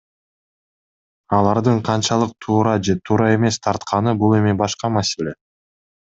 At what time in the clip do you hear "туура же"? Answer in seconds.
2.45-2.95